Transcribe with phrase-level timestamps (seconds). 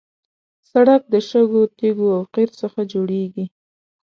[0.71, 3.45] سړک د شګو، تیږو او قیر څخه جوړېږي.